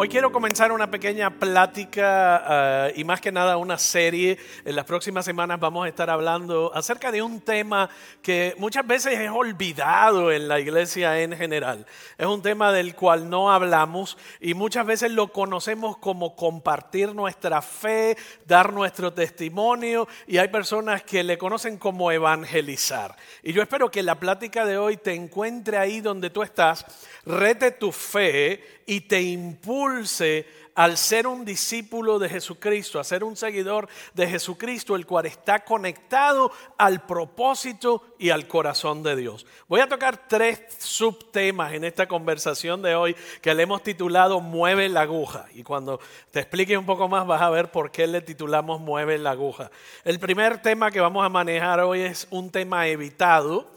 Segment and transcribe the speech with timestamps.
[0.00, 4.38] Hoy quiero comenzar una pequeña plática eh, y más que nada una serie.
[4.64, 7.90] En las próximas semanas vamos a estar hablando acerca de un tema
[8.22, 11.84] que muchas veces es olvidado en la iglesia en general.
[12.16, 17.60] Es un tema del cual no hablamos y muchas veces lo conocemos como compartir nuestra
[17.60, 23.16] fe, dar nuestro testimonio y hay personas que le conocen como evangelizar.
[23.42, 26.86] Y yo espero que la plática de hoy te encuentre ahí donde tú estás,
[27.26, 33.36] rete tu fe y te impulse al ser un discípulo de Jesucristo, a ser un
[33.36, 39.44] seguidor de Jesucristo, el cual está conectado al propósito y al corazón de Dios.
[39.68, 44.88] Voy a tocar tres subtemas en esta conversación de hoy que le hemos titulado Mueve
[44.88, 45.46] la aguja.
[45.52, 46.00] Y cuando
[46.30, 49.70] te explique un poco más vas a ver por qué le titulamos Mueve la aguja.
[50.02, 53.70] El primer tema que vamos a manejar hoy es un tema evitado,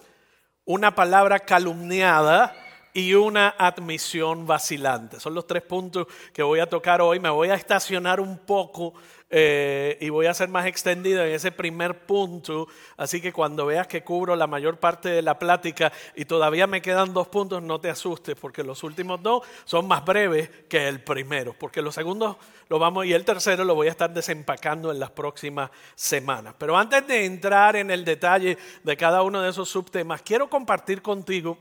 [0.63, 2.55] una palabra calumniada
[2.93, 5.19] y una admisión vacilante.
[5.19, 7.19] Son los tres puntos que voy a tocar hoy.
[7.19, 8.93] Me voy a estacionar un poco
[9.33, 12.67] eh, y voy a ser más extendido en ese primer punto.
[12.97, 16.81] Así que cuando veas que cubro la mayor parte de la plática y todavía me
[16.81, 21.01] quedan dos puntos, no te asustes porque los últimos dos son más breves que el
[21.01, 21.55] primero.
[21.57, 22.35] Porque los segundos
[22.67, 26.55] lo vamos y el tercero lo voy a estar desempacando en las próximas semanas.
[26.57, 31.01] Pero antes de entrar en el detalle de cada uno de esos subtemas, quiero compartir
[31.01, 31.57] contigo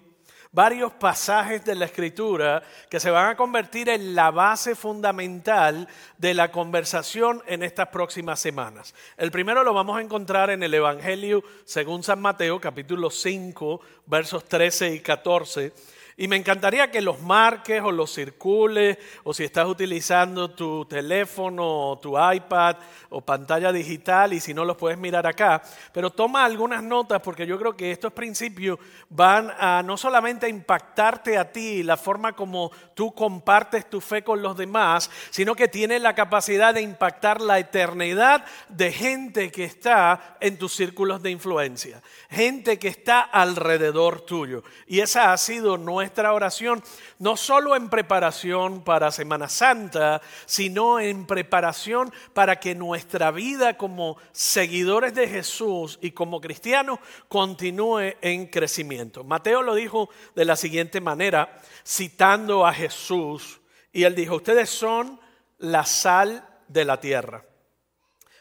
[0.53, 6.35] varios pasajes de la escritura que se van a convertir en la base fundamental de
[6.35, 8.95] la conversación en estas próximas semanas.
[9.17, 14.45] El primero lo vamos a encontrar en el Evangelio según San Mateo, capítulo 5, versos
[14.45, 15.73] 13 y 14
[16.21, 21.93] y me encantaría que los marques o los circules, o si estás utilizando tu teléfono
[21.93, 22.77] o tu iPad
[23.09, 25.63] o pantalla digital, y si no los puedes mirar acá,
[25.95, 31.39] pero toma algunas notas porque yo creo que estos principios van a no solamente impactarte
[31.39, 35.99] a ti, la forma como tú compartes tu fe con los demás, sino que tiene
[35.99, 42.03] la capacidad de impactar la eternidad de gente que está en tus círculos de influencia,
[42.29, 44.63] gente que está alrededor tuyo.
[44.87, 46.83] Y esa ha sido nuestra nuestra oración,
[47.21, 54.17] no solo en preparación para Semana Santa, sino en preparación para que nuestra vida como
[54.33, 59.23] seguidores de Jesús y como cristianos continúe en crecimiento.
[59.23, 63.61] Mateo lo dijo de la siguiente manera, citando a Jesús,
[63.93, 65.21] y él dijo, ustedes son
[65.59, 67.45] la sal de la tierra.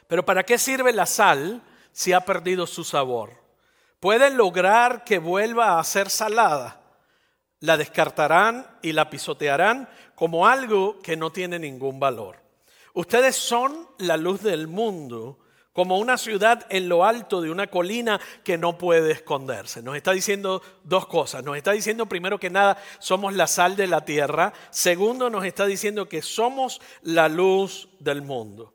[0.08, 3.44] Pero ¿para qué sirve la sal si ha perdido su sabor?
[4.00, 6.80] Pueden lograr que vuelva a ser salada
[7.62, 12.38] la descartarán y la pisotearán como algo que no tiene ningún valor.
[12.94, 15.40] Ustedes son la luz del mundo,
[15.74, 19.82] como una ciudad en lo alto de una colina que no puede esconderse.
[19.82, 21.44] Nos está diciendo dos cosas.
[21.44, 24.52] Nos está diciendo primero que nada, somos la sal de la tierra.
[24.72, 28.74] Segundo, nos está diciendo que somos la luz del mundo.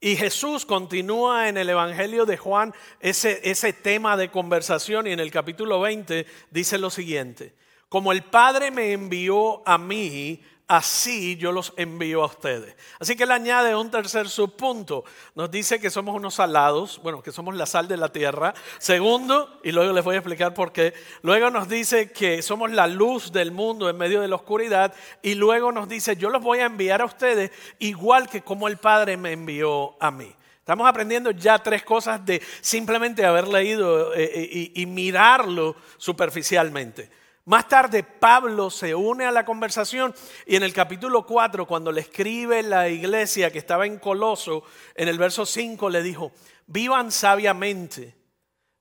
[0.00, 5.20] Y Jesús continúa en el Evangelio de Juan ese, ese tema de conversación y en
[5.20, 7.54] el capítulo 20 dice lo siguiente.
[7.92, 12.74] Como el Padre me envió a mí, así yo los envío a ustedes.
[12.98, 15.04] Así que él añade un tercer subpunto.
[15.34, 18.54] Nos dice que somos unos salados, bueno, que somos la sal de la tierra.
[18.78, 20.94] Segundo, y luego les voy a explicar por qué.
[21.20, 24.94] Luego nos dice que somos la luz del mundo en medio de la oscuridad.
[25.20, 28.78] Y luego nos dice, yo los voy a enviar a ustedes igual que como el
[28.78, 30.34] Padre me envió a mí.
[30.60, 37.20] Estamos aprendiendo ya tres cosas de simplemente haber leído eh, eh, y mirarlo superficialmente.
[37.44, 40.14] Más tarde Pablo se une a la conversación
[40.46, 44.62] y en el capítulo 4, cuando le escribe la iglesia que estaba en Coloso,
[44.94, 46.30] en el verso 5 le dijo,
[46.66, 48.16] vivan sabiamente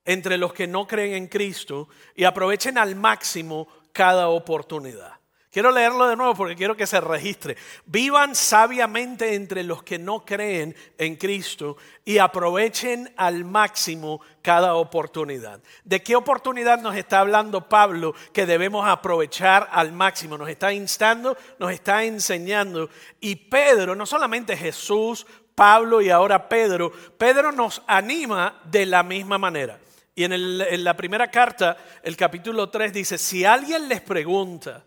[0.05, 5.20] entre los que no creen en Cristo y aprovechen al máximo cada oportunidad.
[5.51, 7.57] Quiero leerlo de nuevo porque quiero que se registre.
[7.85, 11.75] Vivan sabiamente entre los que no creen en Cristo
[12.05, 15.59] y aprovechen al máximo cada oportunidad.
[15.83, 20.37] ¿De qué oportunidad nos está hablando Pablo que debemos aprovechar al máximo?
[20.37, 22.89] Nos está instando, nos está enseñando.
[23.19, 29.37] Y Pedro, no solamente Jesús, Pablo y ahora Pedro, Pedro nos anima de la misma
[29.37, 29.79] manera.
[30.15, 34.85] Y en, la primera carta, el capítulo 3 dice, si alguien les pregunta,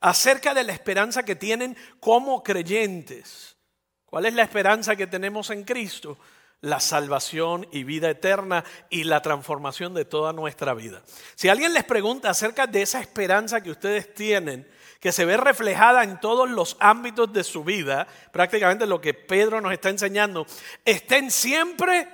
[0.00, 3.56] acerca de la esperanza que tienen como creyentes.
[4.04, 6.18] ¿Cuál es la esperanza que tenemos en Cristo?
[6.60, 11.02] La salvación y vida eterna y la transformación de toda nuestra vida.
[11.34, 14.68] Si alguien les pregunta acerca de esa esperanza que ustedes tienen,
[15.00, 19.60] que se ve reflejada en todos los ámbitos de su vida, prácticamente lo que Pedro
[19.60, 20.46] nos está enseñando,
[20.84, 22.08] estén siempre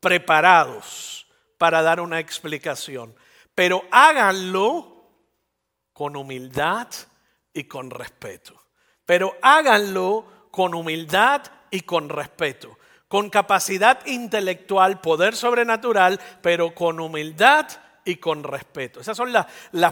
[0.00, 1.26] preparados
[1.56, 3.14] para dar una explicación,
[3.54, 4.97] pero háganlo
[5.98, 6.86] con humildad
[7.52, 8.54] y con respeto.
[9.04, 11.42] pero háganlo con humildad
[11.72, 12.78] y con respeto,
[13.08, 17.66] con capacidad intelectual, poder sobrenatural, pero con humildad
[18.04, 19.00] y con respeto.
[19.00, 19.46] Esas son las,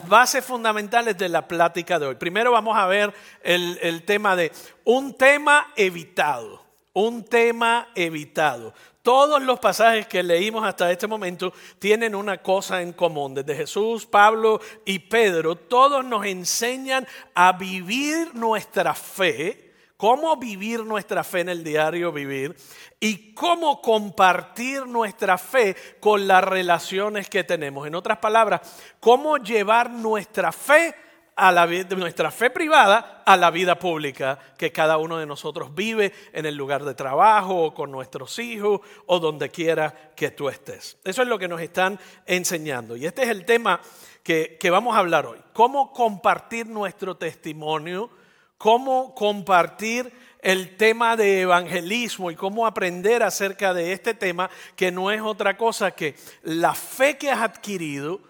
[0.09, 2.15] bases fundamentales de la plática de hoy.
[2.15, 3.13] Primero vamos a ver
[3.43, 4.53] el, el tema de
[4.85, 8.75] un tema evitado, un tema evitado.
[9.07, 13.35] Todos los pasajes que leímos hasta este momento tienen una cosa en común.
[13.35, 21.23] Desde Jesús, Pablo y Pedro, todos nos enseñan a vivir nuestra fe cómo vivir nuestra
[21.23, 22.57] fe en el diario vivir
[22.99, 27.87] y cómo compartir nuestra fe con las relaciones que tenemos.
[27.87, 28.61] En otras palabras,
[28.99, 30.97] cómo llevar nuestra fe
[31.37, 36.13] a la nuestra fe privada a la vida pública que cada uno de nosotros vive
[36.33, 40.99] en el lugar de trabajo o con nuestros hijos o donde quiera que tú estés.
[41.05, 42.97] Eso es lo que nos están enseñando.
[42.97, 43.81] Y este es el tema
[44.23, 45.39] que, que vamos a hablar hoy.
[45.53, 48.11] Cómo compartir nuestro testimonio
[48.59, 55.11] cómo compartir el tema de evangelismo y cómo aprender acerca de este tema, que no
[55.11, 58.21] es otra cosa que la fe que has adquirido,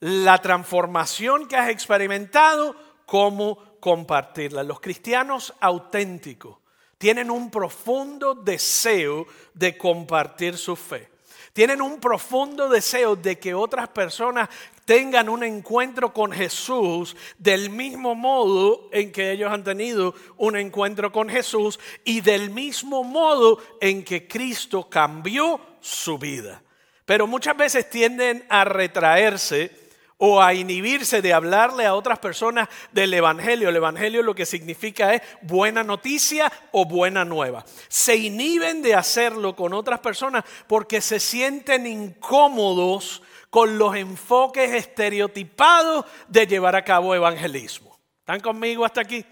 [0.00, 2.74] la transformación que has experimentado,
[3.06, 4.62] cómo compartirla.
[4.62, 6.58] Los cristianos auténticos
[6.98, 11.08] tienen un profundo deseo de compartir su fe.
[11.52, 14.48] Tienen un profundo deseo de que otras personas
[14.84, 21.10] tengan un encuentro con Jesús del mismo modo en que ellos han tenido un encuentro
[21.10, 26.62] con Jesús y del mismo modo en que Cristo cambió su vida.
[27.04, 29.79] Pero muchas veces tienden a retraerse
[30.20, 33.70] o a inhibirse de hablarle a otras personas del Evangelio.
[33.70, 37.64] El Evangelio lo que significa es buena noticia o buena nueva.
[37.88, 46.04] Se inhiben de hacerlo con otras personas porque se sienten incómodos con los enfoques estereotipados
[46.28, 47.98] de llevar a cabo evangelismo.
[48.20, 49.24] ¿Están conmigo hasta aquí?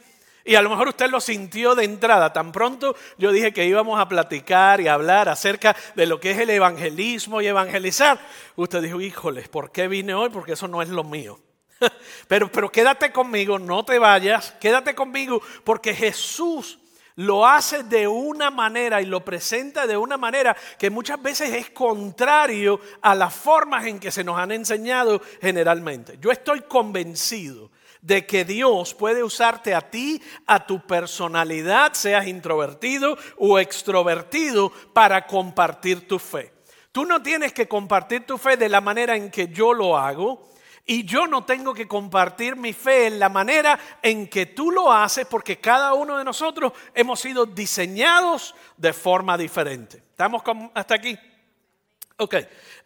[0.45, 2.33] Y a lo mejor usted lo sintió de entrada.
[2.33, 6.39] Tan pronto yo dije que íbamos a platicar y hablar acerca de lo que es
[6.39, 8.19] el evangelismo y evangelizar.
[8.57, 10.31] Usted dijo, híjoles, ¿por qué vine hoy?
[10.31, 11.39] Porque eso no es lo mío.
[12.27, 16.79] Pero, pero quédate conmigo, no te vayas, quédate conmigo, porque Jesús
[17.19, 21.71] lo hace de una manera y lo presenta de una manera que muchas veces es
[21.71, 26.17] contrario a las formas en que se nos han enseñado generalmente.
[26.21, 33.17] Yo estoy convencido de que Dios puede usarte a ti, a tu personalidad, seas introvertido
[33.37, 36.53] o extrovertido, para compartir tu fe.
[36.93, 40.49] Tú no tienes que compartir tu fe de la manera en que yo lo hago,
[40.91, 44.91] y yo no tengo que compartir mi fe en la manera en que tú lo
[44.91, 49.99] haces porque cada uno de nosotros hemos sido diseñados de forma diferente.
[49.99, 50.43] ¿Estamos
[50.73, 51.17] hasta aquí?
[52.17, 52.37] Ok,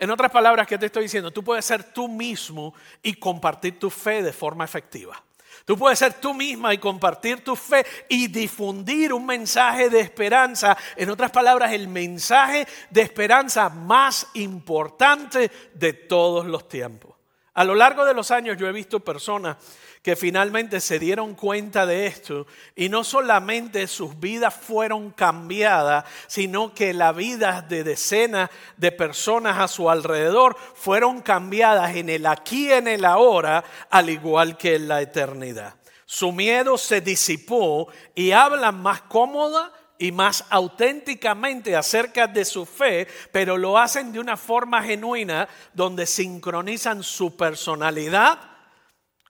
[0.02, 1.30] en otras palabras, ¿qué te estoy diciendo?
[1.30, 5.22] Tú puedes ser tú mismo y compartir tu fe de forma efectiva.
[5.64, 10.76] Tú puedes ser tú misma y compartir tu fe y difundir un mensaje de esperanza.
[10.96, 17.11] En otras palabras, el mensaje de esperanza más importante de todos los tiempos.
[17.54, 19.58] A lo largo de los años yo he visto personas
[20.00, 26.72] que finalmente se dieron cuenta de esto y no solamente sus vidas fueron cambiadas, sino
[26.72, 32.68] que la vida de decenas de personas a su alrededor fueron cambiadas en el aquí
[32.68, 35.74] y en el ahora, al igual que en la eternidad.
[36.06, 39.72] Su miedo se disipó y hablan más cómoda
[40.02, 46.06] y más auténticamente acerca de su fe, pero lo hacen de una forma genuina donde
[46.06, 48.40] sincronizan su personalidad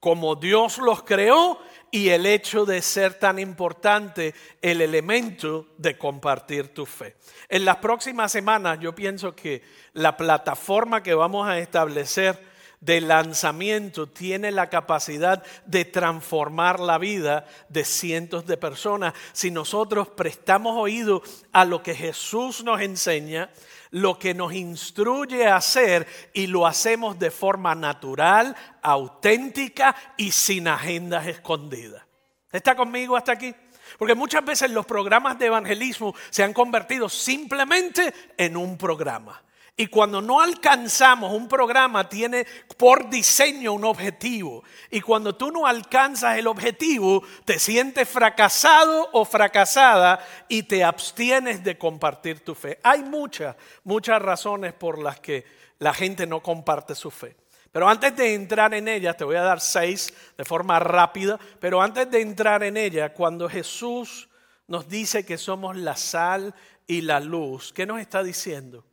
[0.00, 1.60] como Dios los creó
[1.90, 7.16] y el hecho de ser tan importante el elemento de compartir tu fe.
[7.50, 9.62] En las próximas semanas yo pienso que
[9.92, 12.51] la plataforma que vamos a establecer
[12.82, 19.14] de lanzamiento tiene la capacidad de transformar la vida de cientos de personas.
[19.32, 21.22] Si nosotros prestamos oído
[21.52, 23.50] a lo que Jesús nos enseña,
[23.92, 30.66] lo que nos instruye a hacer y lo hacemos de forma natural, auténtica y sin
[30.66, 32.02] agendas escondidas.
[32.50, 33.54] ¿Está conmigo hasta aquí?
[33.96, 39.40] Porque muchas veces los programas de evangelismo se han convertido simplemente en un programa.
[39.82, 42.46] Y cuando no alcanzamos un programa, tiene
[42.76, 44.62] por diseño un objetivo.
[44.92, 51.64] Y cuando tú no alcanzas el objetivo, te sientes fracasado o fracasada y te abstienes
[51.64, 52.78] de compartir tu fe.
[52.84, 55.44] Hay muchas, muchas razones por las que
[55.80, 57.34] la gente no comparte su fe.
[57.72, 61.82] Pero antes de entrar en ella, te voy a dar seis de forma rápida, pero
[61.82, 64.28] antes de entrar en ella, cuando Jesús
[64.68, 66.54] nos dice que somos la sal
[66.86, 68.84] y la luz, ¿qué nos está diciendo?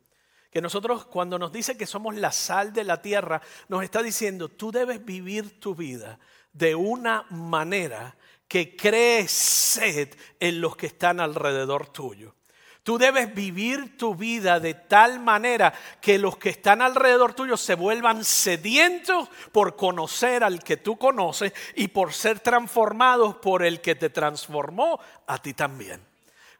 [0.50, 4.48] Que nosotros cuando nos dice que somos la sal de la tierra, nos está diciendo,
[4.48, 6.18] tú debes vivir tu vida
[6.52, 8.16] de una manera
[8.48, 10.08] que cree sed
[10.40, 12.34] en los que están alrededor tuyo.
[12.82, 17.74] Tú debes vivir tu vida de tal manera que los que están alrededor tuyo se
[17.74, 23.94] vuelvan sedientos por conocer al que tú conoces y por ser transformados por el que
[23.94, 26.09] te transformó a ti también.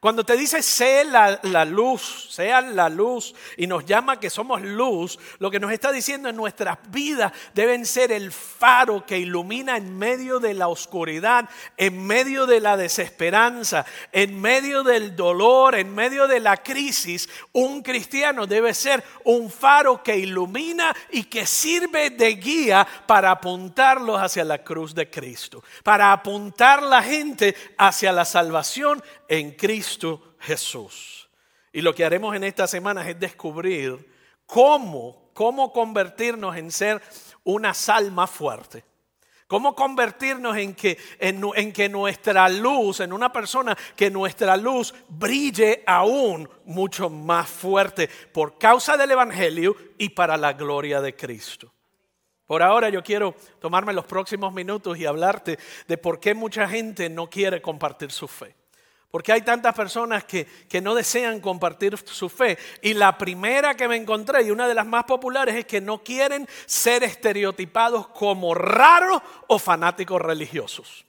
[0.01, 5.19] Cuando te dice sé la, luz, sea la luz y nos llama que somos luz,
[5.37, 9.95] lo que nos está diciendo en nuestras vidas deben ser el faro que ilumina en
[9.95, 16.27] medio de la oscuridad, en medio de la desesperanza, en medio del dolor, en medio
[16.27, 17.29] de la crisis.
[17.51, 24.19] Un cristiano debe ser un faro que ilumina y que sirve de guía para apuntarlos
[24.19, 28.99] hacia la cruz de Cristo, para apuntar la gente hacia la salvación
[29.31, 31.29] en Cristo Jesús.
[31.71, 34.11] Y lo que haremos en estas semanas es descubrir
[34.45, 37.01] cómo, cómo convertirnos en ser
[37.45, 38.83] una sal más fuerte.
[39.47, 44.93] ¿Cómo convertirnos en que, en, en que nuestra luz, en una persona, que nuestra luz
[45.07, 51.71] brille aún mucho más fuerte por causa del Evangelio y para la gloria de Cristo?
[52.45, 55.57] Por ahora yo quiero tomarme los próximos minutos y hablarte
[55.87, 58.60] de por qué mucha gente no quiere compartir su fe.
[59.11, 60.47] Porque hay tantas personas que,
[60.81, 62.57] no desean compartir su fe.
[62.81, 66.01] Y la primera que me encontré, y una de las más populares, es que no
[66.01, 71.05] quieren ser estereotipados como raros o fanáticos religiosos.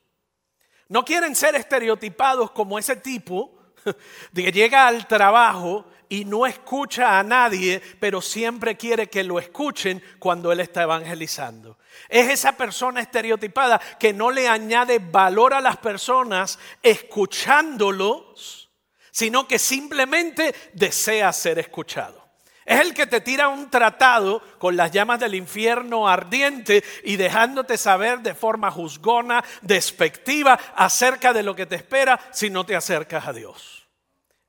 [0.88, 3.56] No quieren ser estereotipados como ese tipo
[4.32, 9.38] de que llega al trabajo y no escucha a nadie, pero siempre quiere que lo
[9.38, 11.78] escuchen cuando él está evangelizando.
[12.08, 18.70] Es esa persona estereotipada que no le añade valor a las personas escuchándolos,
[19.10, 22.22] sino que simplemente desea ser escuchado.
[22.64, 27.76] Es el que te tira un tratado con las llamas del infierno ardiente y dejándote
[27.76, 33.26] saber de forma juzgona, despectiva, acerca de lo que te espera si no te acercas
[33.26, 33.81] a Dios.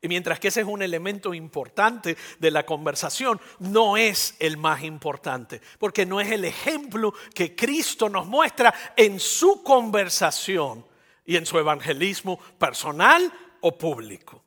[0.04, 4.84] Y mientras que ese es un elemento importante de la conversación, no es el más
[4.84, 10.86] importante, porque no es el ejemplo que Cristo nos muestra en su conversación
[11.24, 13.32] y en su evangelismo personal
[13.62, 14.44] o público.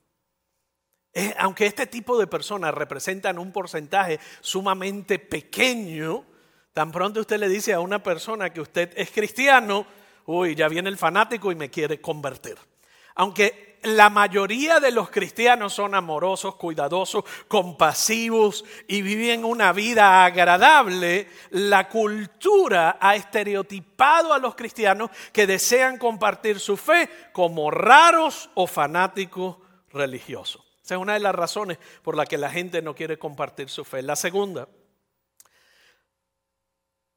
[1.39, 6.27] aunque este tipo de personas representan un porcentaje sumamente pequeño,
[6.75, 9.87] tan pronto usted le dice a una persona que usted es cristiano,
[10.27, 12.59] uy, ya viene el fanático y me quiere convertir.
[13.15, 21.29] Aunque la mayoría de los cristianos son amorosos, cuidadosos, compasivos y viven una vida agradable,
[21.51, 28.67] la cultura ha estereotipado a los cristianos que desean compartir su fe como raros o
[28.67, 29.57] fanáticos
[29.91, 30.63] religiosos.
[30.83, 33.85] Esa es una de las razones por las que la gente no quiere compartir su
[33.85, 34.03] fe.
[34.03, 34.69] La segunda,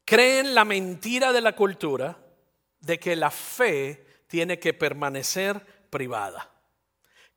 [0.05, 2.17] creen la mentira de la cultura
[2.79, 6.51] de que la fe tiene que permanecer privada.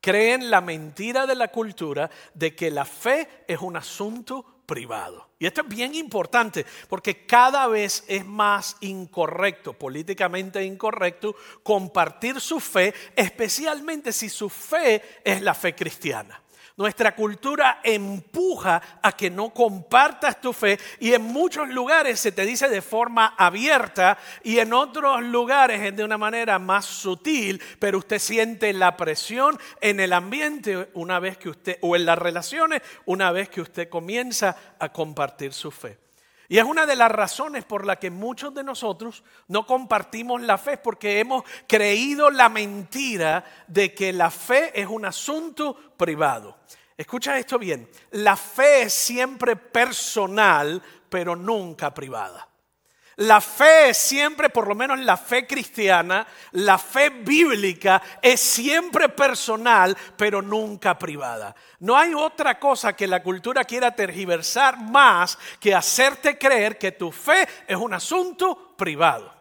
[0.00, 5.30] Creen la mentira de la cultura de que la fe es un asunto privado.
[5.38, 12.59] Y esto es bien importante porque cada vez es más incorrecto, políticamente incorrecto, compartir su
[12.59, 16.42] fe, especialmente si su fe es la fe cristiana.
[16.76, 22.47] Nuestra cultura empuja a que no compartas tu fe y en muchos lugares se te
[22.47, 27.99] dice de forma abierta y en otros lugares es de una manera más sutil, pero
[27.99, 32.83] usted siente la presión en el ambiente una vez que usted, o en las relaciones,
[33.05, 35.99] una vez que usted comienza a compartir su fe.
[36.49, 40.59] Y es una de las razones por la que muchos de nosotros no compartimos la
[40.59, 46.59] fe, porque hemos creído la mentira de que la fe es un asunto privado.
[46.97, 52.51] Escucha esto bien, la fe es siempre personal, pero nunca privada.
[53.23, 59.97] La fe siempre, por lo menos la fe cristiana, la fe bíblica es siempre personal,
[60.17, 61.55] pero nunca privada.
[61.79, 67.12] No hay otra cosa que la cultura quiera tergiversar más que hacerte creer que tu
[67.12, 69.33] fe es un asunto privado.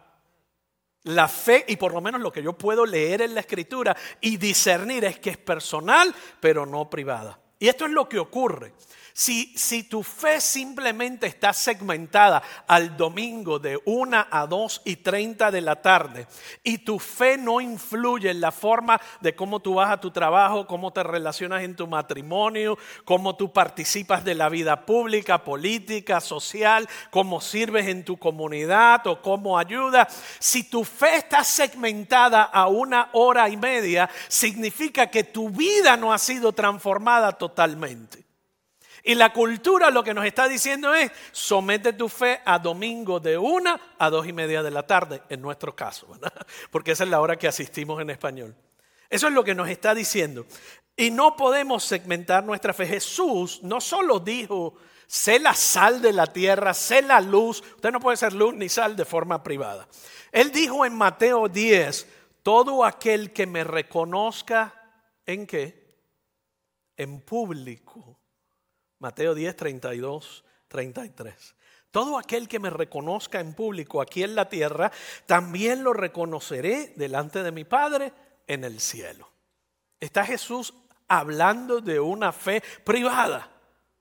[1.04, 4.36] La fe, y por lo menos lo que yo puedo leer en la escritura y
[4.36, 7.41] discernir es que es personal, pero no privada.
[7.62, 8.72] Y esto es lo que ocurre.
[9.14, 15.50] Si, si, tu fe simplemente está segmentada al domingo de 1 a 2 y 30
[15.50, 16.26] de la tarde
[16.64, 20.66] y tu fe no influye en la forma de cómo tú vas a tu trabajo,
[20.66, 26.88] cómo te relacionas en tu matrimonio, cómo tú participas de la vida pública, política, social,
[27.10, 33.10] cómo sirves en tu comunidad o cómo ayudas, si tu fe está segmentada a una
[33.12, 37.51] hora y media, significa que tu vida no ha sido transformada totalmente.
[39.04, 43.36] Y la cultura lo que nos está diciendo es, somete tu fe a domingo de
[43.36, 46.06] una a dos y media de la tarde, en nuestro caso.
[46.70, 48.54] Porque esa es la hora que asistimos en español.
[49.10, 50.46] Eso es lo que nos está diciendo.
[50.96, 52.86] Y no podemos segmentar nuestra fe.
[52.86, 54.74] Jesús no solo dijo,
[55.06, 57.62] sé la sal de la tierra, sé la luz.
[57.74, 59.88] Usted no puede ser luz ni sal de forma privada.
[60.30, 62.06] Él dijo en Mateo 10,
[62.42, 64.74] todo aquel que me reconozca,
[65.26, 65.81] ¿en qué?
[67.02, 68.22] En público
[69.02, 71.54] Mateo 10, 32, 33.
[71.90, 74.92] Todo aquel que me reconozca en público aquí en la tierra,
[75.26, 78.12] también lo reconoceré delante de mi Padre
[78.46, 79.28] en el cielo.
[79.98, 80.72] ¿Está Jesús
[81.08, 83.50] hablando de una fe privada?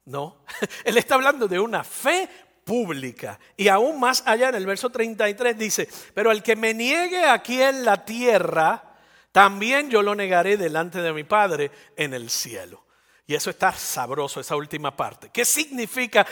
[0.05, 0.45] No,
[0.85, 2.29] Él está hablando de una fe
[2.63, 3.39] pública.
[3.57, 7.59] Y aún más allá en el verso 33 dice, pero el que me niegue aquí
[7.59, 8.97] en la tierra,
[9.31, 12.85] también yo lo negaré delante de mi Padre en el cielo.
[13.31, 15.29] Y eso está sabroso, esa última parte.
[15.31, 16.27] ¿Qué significa?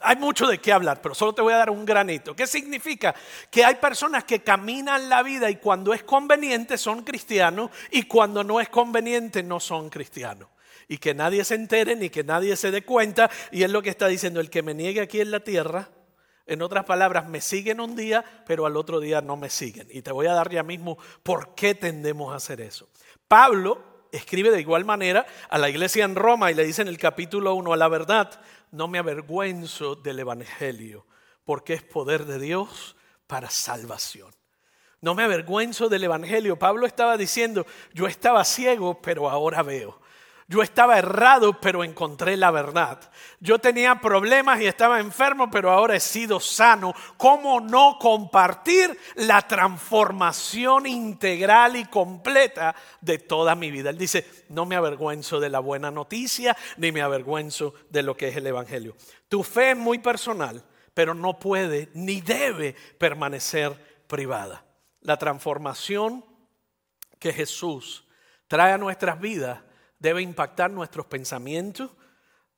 [0.00, 2.36] hay mucho de qué hablar, pero solo te voy a dar un granito.
[2.36, 3.16] ¿Qué significa?
[3.50, 8.44] Que hay personas que caminan la vida y cuando es conveniente son cristianos y cuando
[8.44, 10.48] no es conveniente no son cristianos.
[10.86, 13.28] Y que nadie se entere ni que nadie se dé cuenta.
[13.50, 15.88] Y es lo que está diciendo, el que me niegue aquí en la tierra,
[16.46, 19.88] en otras palabras, me siguen un día, pero al otro día no me siguen.
[19.90, 22.88] Y te voy a dar ya mismo por qué tendemos a hacer eso.
[23.26, 26.98] Pablo escribe de igual manera a la iglesia en Roma y le dice en el
[26.98, 31.06] capítulo 1, a la verdad, no me avergüenzo del Evangelio,
[31.44, 32.96] porque es poder de Dios
[33.26, 34.30] para salvación.
[35.00, 36.58] No me avergüenzo del Evangelio.
[36.58, 40.00] Pablo estaba diciendo, yo estaba ciego, pero ahora veo.
[40.48, 43.00] Yo estaba errado, pero encontré la verdad.
[43.40, 46.94] Yo tenía problemas y estaba enfermo, pero ahora he sido sano.
[47.16, 53.90] ¿Cómo no compartir la transformación integral y completa de toda mi vida?
[53.90, 58.28] Él dice, no me avergüenzo de la buena noticia, ni me avergüenzo de lo que
[58.28, 58.94] es el Evangelio.
[59.28, 64.64] Tu fe es muy personal, pero no puede ni debe permanecer privada.
[65.00, 66.24] La transformación
[67.18, 68.06] que Jesús
[68.46, 69.65] trae a nuestras vidas
[69.98, 71.90] debe impactar nuestros pensamientos,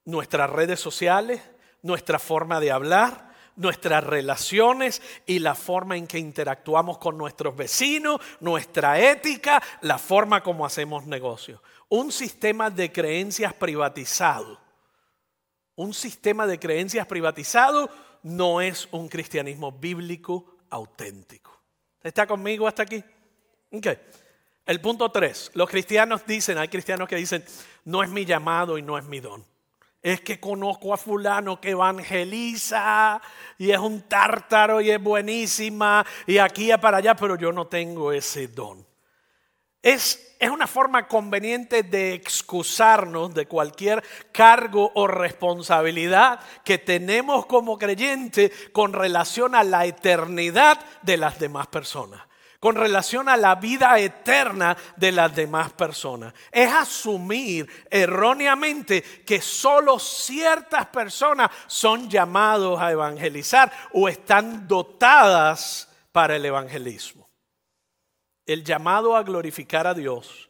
[0.04, 1.40] nuestras redes sociales,
[1.82, 8.20] nuestra forma de hablar, nuestras relaciones y la forma en que interactuamos con nuestros vecinos,
[8.40, 11.60] nuestra ética, la forma como hacemos negocios.
[11.88, 14.60] Un sistema de creencias privatizado.
[15.74, 17.90] Un sistema de creencias privatizado
[18.22, 21.60] no es un cristianismo bíblico auténtico.
[22.02, 23.02] ¿Está conmigo hasta aquí?
[23.70, 23.98] Okay.
[24.68, 27.42] El punto tres, los cristianos dicen, hay cristianos que dicen,
[27.86, 29.42] no es mi llamado y no es mi don.
[30.02, 33.18] Es que conozco a fulano que evangeliza
[33.56, 37.66] y es un tártaro y es buenísima y aquí y para allá, pero yo no
[37.66, 38.86] tengo ese don.
[39.80, 47.78] Es, es una forma conveniente de excusarnos de cualquier cargo o responsabilidad que tenemos como
[47.78, 52.27] creyente con relación a la eternidad de las demás personas
[52.60, 56.34] con relación a la vida eterna de las demás personas.
[56.50, 66.36] Es asumir erróneamente que solo ciertas personas son llamados a evangelizar o están dotadas para
[66.36, 67.28] el evangelismo.
[68.44, 70.47] El llamado a glorificar a Dios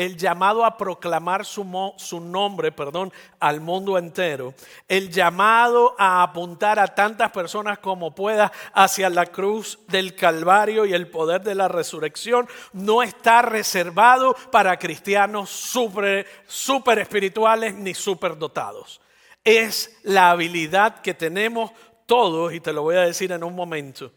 [0.00, 4.54] el llamado a proclamar su, su, nombre, perdón, al mundo entero,
[4.88, 10.94] el llamado a apuntar a tantas personas como pueda hacia la cruz del Calvario y
[10.94, 18.38] el poder de la resurrección, no está reservado para cristianos super, super espirituales ni super
[18.38, 19.02] dotados.
[19.44, 21.72] Es la habilidad que tenemos
[22.06, 24.10] todos, y te lo voy a decir en un momento,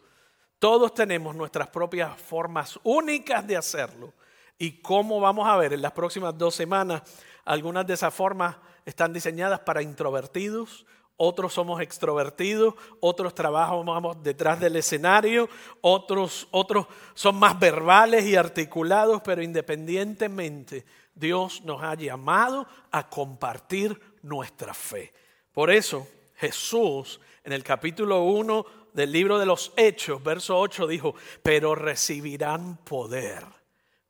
[0.59, 4.13] todos tenemos nuestras propias formas únicas de hacerlo
[4.57, 7.01] y cómo vamos a ver en las próximas dos semanas,
[7.45, 10.85] algunas de esas formas están diseñadas para introvertidos,
[11.15, 15.47] otros somos extrovertidos, otros trabajamos detrás del escenario,
[15.81, 23.99] otros, otros son más verbales y articulados, pero independientemente Dios nos ha llamado a compartir
[24.23, 25.13] nuestra fe.
[25.51, 31.15] Por eso Jesús en el capítulo 1 del libro de los Hechos, verso 8, dijo,
[31.41, 33.62] pero recibirán poder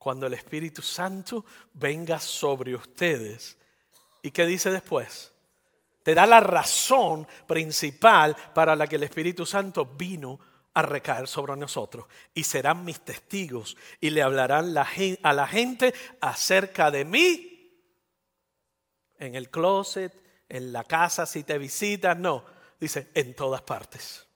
[0.03, 3.57] cuando el Espíritu Santo venga sobre ustedes.
[4.21, 5.31] ¿Y qué dice después?
[6.03, 10.37] Te da la razón principal para la que el Espíritu Santo vino
[10.73, 12.05] a recaer sobre nosotros.
[12.33, 17.71] Y serán mis testigos y le hablarán a la gente acerca de mí
[19.19, 20.13] en el closet,
[20.49, 22.17] en la casa si te visitas.
[22.17, 22.43] No,
[22.77, 24.27] dice, en todas partes.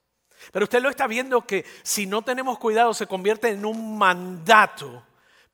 [0.54, 5.04] Pero usted lo está viendo que si no tenemos cuidado se convierte en un mandato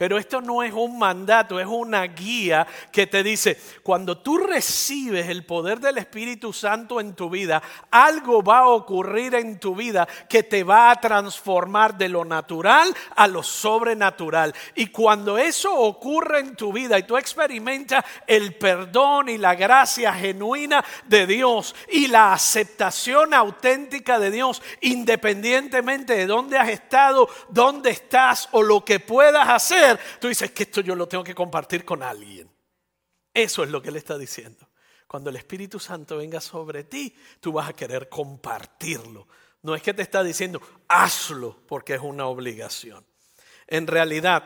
[0.04, 5.30] Pero esto no es un mandato, es una guía que te dice, cuando tú recibes
[5.30, 10.06] el poder del Espíritu Santo en tu vida, algo va a ocurrir en tu vida
[10.28, 14.54] que te va a transformar de lo natural a lo sobrenatural.
[14.76, 20.12] Y cuando eso ocurre en tu vida y tú experimentas el perdón y la gracia
[20.12, 27.92] genuina de Dios y la aceptación auténtica de Dios, independientemente de dónde has estado, dónde
[27.92, 31.86] estás o lo que puedas hacer, tú dices que esto yo lo tengo que compartir
[31.86, 32.50] con alguien.
[33.34, 34.70] Eso es lo que él está diciendo.
[35.08, 39.28] Cuando el Espíritu Santo venga sobre ti, tú vas a querer compartirlo.
[39.62, 43.06] No es que te está diciendo, hazlo porque es una obligación.
[43.68, 44.44] En realidad,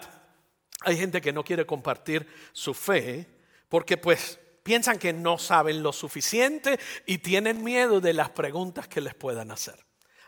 [0.82, 3.28] hay gente que no quiere compartir su fe
[3.70, 9.02] porque pues piensan que no saben lo suficiente y tienen miedo de las preguntas que
[9.02, 9.87] les puedan hacer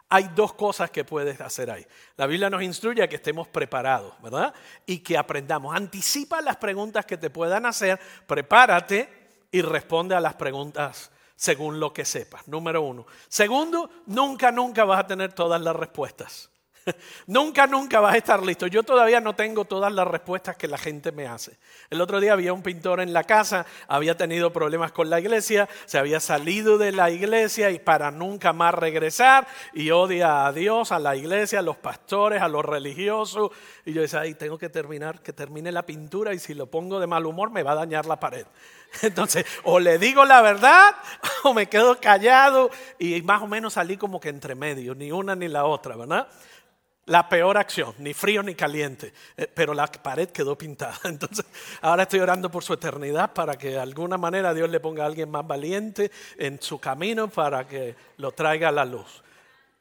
[0.09, 1.85] hay dos cosas que puedes hacer ahí.
[2.17, 4.53] La Biblia nos instruye a que estemos preparados, ¿verdad?
[4.85, 5.75] Y que aprendamos.
[5.75, 9.07] Anticipa las preguntas que te puedan hacer, prepárate
[9.51, 12.47] y responde a las preguntas según lo que sepas.
[12.47, 13.05] Número uno.
[13.27, 16.49] Segundo, nunca, nunca vas a tener todas las respuestas.
[17.27, 18.67] nunca, nunca vas a estar listo.
[18.67, 21.57] Yo todavía no tengo todas las respuestas que la gente me hace.
[21.89, 25.69] El otro día había un pintor en la casa, había tenido problemas con la iglesia,
[25.85, 30.91] se había salido de la iglesia y para nunca más regresar y odia a Dios,
[30.91, 33.51] a la iglesia, a los pastores, a los religiosos.
[33.85, 36.99] Y yo decía, ay, tengo que terminar, que termine la pintura y si lo pongo
[36.99, 38.45] de mal humor me va a dañar la pared.
[39.01, 40.95] Entonces, o le digo la verdad
[41.43, 45.35] o me quedo callado y más o menos salí como que entre medio, ni una
[45.35, 46.27] ni la otra, ¿verdad?
[47.09, 50.97] La peor acción, ni frío ni caliente, eh, pero la pared quedó pintada.
[51.05, 51.43] Entonces,
[51.81, 55.07] ahora estoy orando por su eternidad para que de alguna manera Dios le ponga a
[55.07, 59.23] alguien más valiente en su camino para que lo traiga a la luz.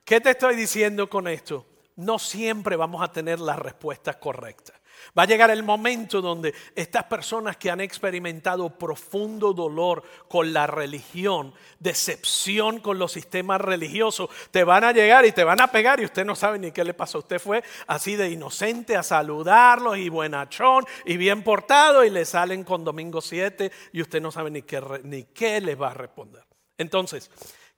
[0.05, 1.67] ¿Qué te estoy diciendo con esto?
[1.97, 4.78] No siempre vamos a tener las respuestas correctas.
[5.19, 10.69] Va a llegar el momento donde estas personas que han experimentado profundo dolor con la
[10.69, 15.99] religión, decepción con los sistemas religiosos, te van a llegar y te van a pegar
[15.99, 17.19] y usted no sabe ni qué le pasó.
[17.19, 22.63] Usted fue así de inocente a saludarlos y buenachón y bien portado y le salen
[22.63, 26.45] con domingo 7 y usted no sabe ni qué, ni qué les va a responder.
[26.77, 27.29] Entonces,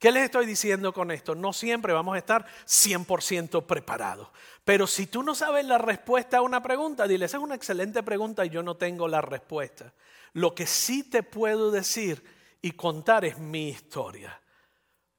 [0.01, 1.35] ¿Qué les estoy diciendo con esto?
[1.35, 4.29] No siempre vamos a estar 100% preparados.
[4.65, 8.03] Pero si tú no sabes la respuesta a una pregunta, dile, esa es una excelente
[8.03, 9.93] pregunta y yo no tengo la respuesta.
[10.33, 12.25] Lo que sí te puedo decir
[12.63, 14.41] y contar es mi historia.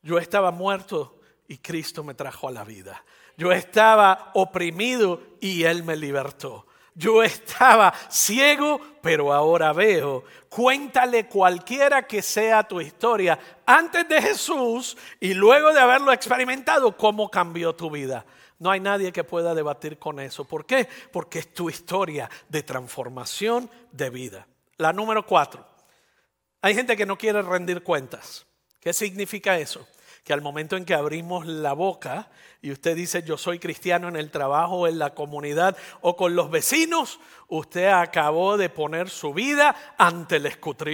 [0.01, 3.05] Yo estaba muerto y Cristo me trajo a la vida.
[3.37, 6.65] Yo estaba oprimido y Él me libertó.
[6.93, 10.23] Yo estaba ciego, pero ahora veo.
[10.49, 17.32] Cuéntale cualquiera que sea tu historia antes de Jesús y luego de haberlo experimentado, cómo
[17.32, 18.25] cambió tu vida.
[18.60, 20.45] No hay nadie que pueda debatir con eso.
[20.45, 20.88] ¿Por qué?
[21.12, 24.47] Porque es tu historia de transformación de vida.
[24.77, 25.65] La número cuatro.
[26.62, 28.45] Hay gente que no quiere rendir cuentas.
[28.80, 29.88] ¿Qué significa eso?
[30.23, 32.29] Que al momento en que abrimos la boca
[32.62, 36.51] y usted dice yo soy cristiano en el trabajo, en la comunidad o con los
[36.51, 40.45] vecinos, usted acabó de poner su vida ante el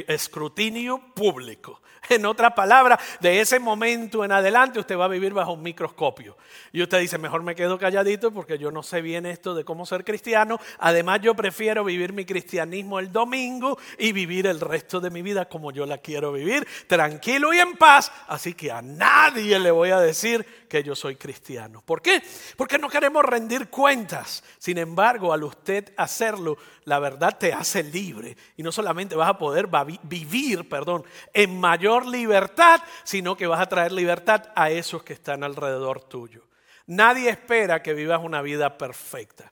[0.07, 1.81] escrutinio público.
[2.09, 6.37] En otra palabra, de ese momento en adelante usted va a vivir bajo un microscopio.
[6.71, 9.85] Y usted dice, mejor me quedo calladito porque yo no sé bien esto de cómo
[9.85, 10.59] ser cristiano.
[10.79, 15.49] Además, yo prefiero vivir mi cristianismo el domingo y vivir el resto de mi vida
[15.49, 18.11] como yo la quiero vivir, tranquilo y en paz.
[18.27, 18.81] Así que a
[19.17, 21.81] nadie le voy a decir que yo soy cristiano.
[21.85, 22.21] ¿Por qué?
[22.55, 24.43] Porque no queremos rendir cuentas.
[24.57, 28.37] Sin embargo, al usted hacerlo, la verdad te hace libre.
[28.55, 29.69] Y no solamente vas a poder
[30.03, 31.03] vivir, perdón,
[31.33, 36.43] en mayor libertad, sino que vas a traer libertad a esos que están alrededor tuyo.
[36.85, 39.51] Nadie espera que vivas una vida perfecta.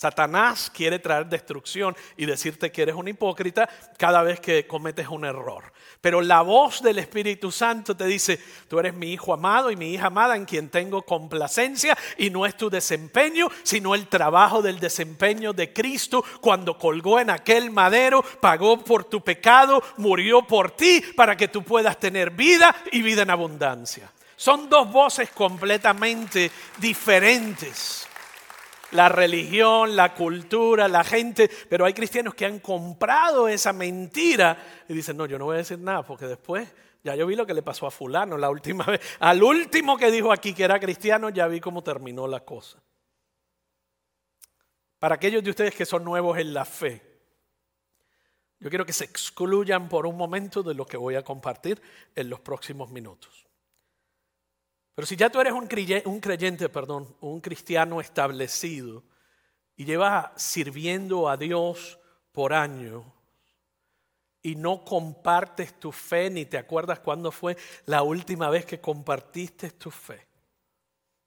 [0.00, 5.26] Satanás quiere traer destrucción y decirte que eres un hipócrita cada vez que cometes un
[5.26, 5.74] error.
[6.00, 9.92] Pero la voz del Espíritu Santo te dice, tú eres mi hijo amado y mi
[9.92, 14.80] hija amada en quien tengo complacencia y no es tu desempeño, sino el trabajo del
[14.80, 21.02] desempeño de Cristo cuando colgó en aquel madero, pagó por tu pecado, murió por ti
[21.14, 24.10] para que tú puedas tener vida y vida en abundancia.
[24.34, 28.08] Son dos voces completamente diferentes
[28.92, 34.94] la religión, la cultura, la gente, pero hay cristianos que han comprado esa mentira y
[34.94, 36.68] dicen, no, yo no voy a decir nada porque después
[37.02, 39.00] ya yo vi lo que le pasó a fulano la última vez.
[39.20, 42.78] Al último que dijo aquí que era cristiano, ya vi cómo terminó la cosa.
[44.98, 47.02] Para aquellos de ustedes que son nuevos en la fe,
[48.58, 51.80] yo quiero que se excluyan por un momento de lo que voy a compartir
[52.14, 53.49] en los próximos minutos.
[55.00, 55.66] Pero si ya tú eres un
[56.20, 59.02] creyente, perdón, un cristiano establecido
[59.74, 61.98] y llevas sirviendo a Dios
[62.32, 63.06] por años
[64.42, 69.70] y no compartes tu fe ni te acuerdas cuándo fue la última vez que compartiste
[69.70, 70.26] tu fe.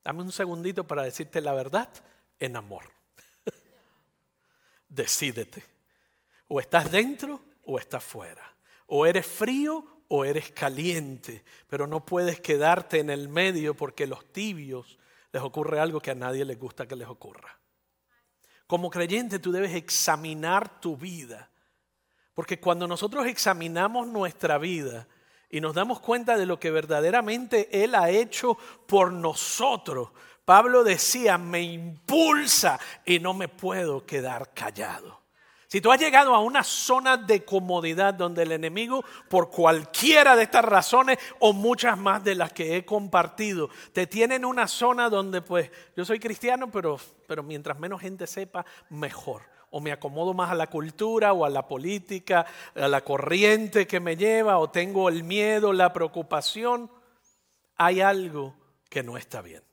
[0.03, 1.89] Dame un segundito para decirte la verdad
[2.37, 2.83] en amor.
[4.87, 5.63] Decídete.
[6.47, 8.55] O estás dentro o estás fuera.
[8.85, 9.83] O eres frío
[10.15, 11.43] o eres caliente.
[11.67, 14.99] Pero no puedes quedarte en el medio porque los tibios
[15.31, 17.57] les ocurre algo que a nadie les gusta que les ocurra.
[18.67, 21.49] Como creyente tú debes examinar tu vida.
[22.35, 25.07] Porque cuando nosotros examinamos nuestra vida
[25.49, 30.09] y nos damos cuenta de lo que verdaderamente Él ha hecho por nosotros,
[30.45, 35.22] Pablo decía, me impulsa y no me puedo quedar callado.
[35.73, 40.43] Si tú has llegado a una zona de comodidad donde el enemigo, por cualquiera de
[40.43, 45.09] estas razones o muchas más de las que he compartido, te tiene en una zona
[45.09, 49.41] donde pues yo soy cristiano, pero, pero mientras menos gente sepa, mejor.
[49.71, 53.99] O me acomodo más a la cultura o a la política, a la corriente que
[53.99, 56.91] me lleva, o tengo el miedo, la preocupación.
[57.77, 58.53] Hay algo
[58.91, 59.63] que no está bien.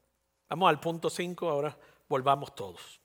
[0.48, 1.76] Vamos al punto 5, ahora
[2.08, 3.02] volvamos todos.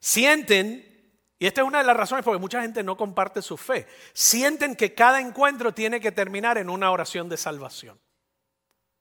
[0.00, 0.95] Sienten,
[1.38, 4.74] y esta es una de las razones porque mucha gente no comparte su fe, sienten
[4.74, 8.00] que cada encuentro tiene que terminar en una oración de salvación.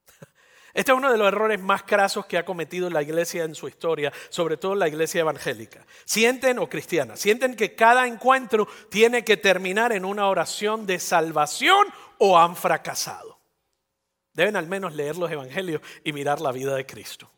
[0.73, 3.69] Este es uno de los errores más crasos que ha cometido la iglesia en su
[3.69, 5.85] historia, sobre todo la iglesia evangélica.
[6.03, 11.87] Sienten, o cristiana, sienten que cada encuentro tiene que terminar en una oración de salvación
[12.17, 13.39] o han fracasado.
[14.33, 17.31] Deben al menos leer los evangelios y mirar la vida de Cristo.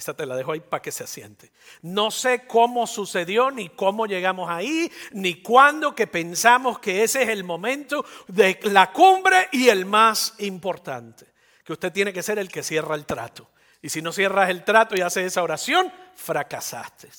[0.00, 1.52] Esta te la dejo ahí para que se asiente.
[1.82, 7.28] No sé cómo sucedió, ni cómo llegamos ahí, ni cuándo que pensamos que ese es
[7.28, 11.26] el momento de la cumbre y el más importante.
[11.62, 13.50] Que usted tiene que ser el que cierra el trato.
[13.82, 17.10] Y si no cierras el trato y haces esa oración, fracasaste.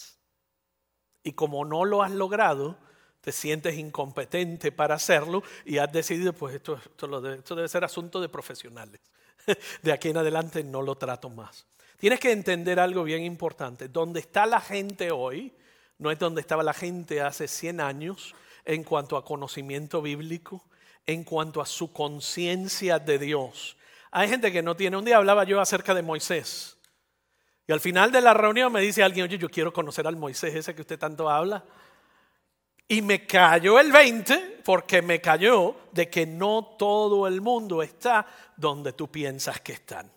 [1.21, 2.79] Y como no lo has logrado,
[3.21, 8.19] te sientes incompetente para hacerlo y has decidido, pues esto, esto, esto debe ser asunto
[8.19, 9.01] de profesionales.
[9.83, 11.67] De aquí en adelante no lo trato más.
[12.01, 13.87] Tienes que entender algo bien importante.
[13.87, 15.53] Donde está la gente hoy
[15.99, 18.33] no es donde estaba la gente hace 100 años
[18.65, 20.63] en cuanto a conocimiento bíblico,
[21.05, 23.77] en cuanto a su conciencia de Dios.
[24.09, 24.97] Hay gente que no tiene.
[24.97, 26.75] Un día hablaba yo acerca de Moisés.
[27.67, 30.55] Y al final de la reunión me dice alguien, oye, yo quiero conocer al Moisés
[30.55, 31.63] ese que usted tanto habla.
[32.87, 38.25] Y me cayó el 20 porque me cayó de que no todo el mundo está
[38.57, 40.11] donde tú piensas que están.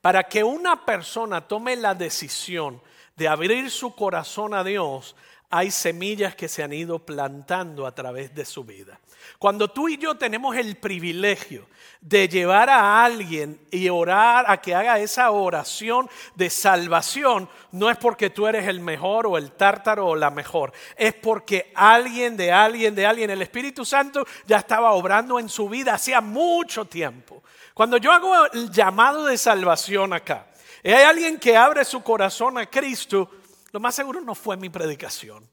[0.00, 2.80] Para que una persona tome la decisión
[3.16, 5.16] de abrir su corazón a Dios,
[5.50, 9.00] hay semillas que se han ido plantando a través de su vida.
[9.38, 11.66] Cuando tú y yo tenemos el privilegio
[12.00, 17.96] de llevar a alguien y orar a que haga esa oración de salvación, no es
[17.96, 22.52] porque tú eres el mejor o el tártaro o la mejor, es porque alguien de
[22.52, 27.42] alguien de alguien, el Espíritu Santo ya estaba obrando en su vida hacía mucho tiempo.
[27.78, 30.48] Cuando yo hago el llamado de salvación acá,
[30.82, 33.30] y hay alguien que abre su corazón a Cristo,
[33.70, 35.48] lo más seguro no fue mi predicación.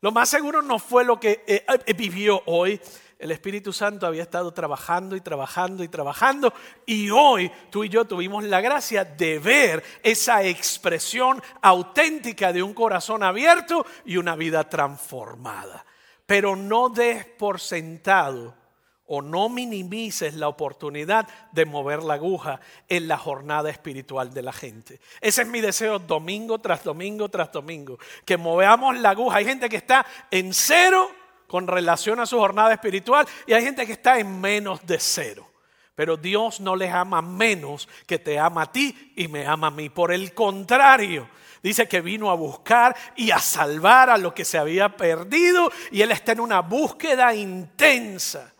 [0.00, 2.80] Lo más seguro no fue lo que eh, eh, vivió hoy.
[3.20, 6.52] El Espíritu Santo había estado trabajando y trabajando y trabajando
[6.86, 12.74] y hoy tú y yo tuvimos la gracia de ver esa expresión auténtica de un
[12.74, 15.84] corazón abierto y una vida transformada.
[16.26, 18.58] Pero no des por sentado
[19.12, 24.52] o no minimices la oportunidad de mover la aguja en la jornada espiritual de la
[24.52, 25.00] gente.
[25.20, 29.38] Ese es mi deseo domingo tras domingo tras domingo, que movamos la aguja.
[29.38, 31.10] Hay gente que está en cero
[31.48, 35.50] con relación a su jornada espiritual y hay gente que está en menos de cero.
[35.96, 39.72] Pero Dios no les ama menos que te ama a ti y me ama a
[39.72, 39.88] mí.
[39.88, 41.28] Por el contrario,
[41.64, 46.00] dice que vino a buscar y a salvar a lo que se había perdido y
[46.00, 48.54] Él está en una búsqueda intensa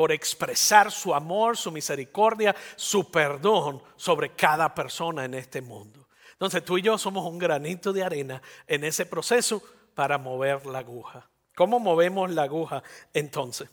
[0.00, 6.08] por expresar su amor, su misericordia, su perdón sobre cada persona en este mundo.
[6.32, 9.62] Entonces tú y yo somos un granito de arena en ese proceso
[9.94, 11.28] para mover la aguja.
[11.54, 12.82] ¿Cómo movemos la aguja
[13.12, 13.68] entonces?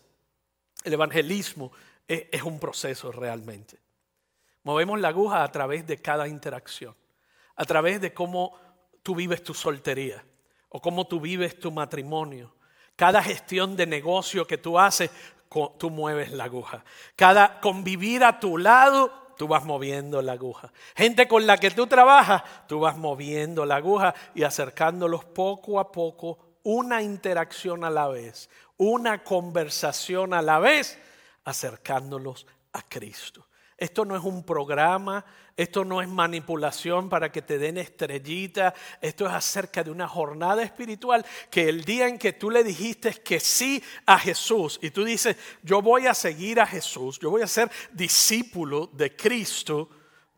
[0.84, 1.72] El evangelismo
[2.06, 3.80] es, un proceso realmente.
[4.64, 6.94] Movemos la aguja a través de cada interacción,
[7.56, 8.60] a través de cómo
[9.02, 10.22] tú vives tu soltería
[10.68, 12.54] o cómo tú vives tu matrimonio.
[12.98, 15.10] Cada gestión de negocio que tú haces
[15.50, 16.84] tú mueves la aguja.
[17.16, 20.72] Cada convivir a tu lado, tú vas moviendo la aguja.
[20.96, 25.92] Gente con la que tú trabajas, tú vas moviendo la aguja y acercándolos poco a
[25.92, 31.00] poco, una interacción a la vez, una conversación a la vez,
[31.46, 33.47] acercándolos a Cristo.
[33.78, 35.24] Esto no es un programa,
[35.56, 40.64] esto no es manipulación para que te den estrellita, esto es acerca de una jornada
[40.64, 45.04] espiritual que el día en que tú le dijiste que sí a Jesús y tú
[45.04, 49.90] dices, yo voy a seguir a Jesús, yo voy a ser discípulo de Cristo,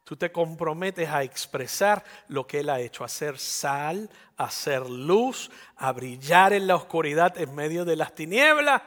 [0.03, 4.89] tú te comprometes a expresar lo que Él ha hecho, a ser sal, a ser
[4.89, 8.81] luz, a brillar en la oscuridad en medio de las tinieblas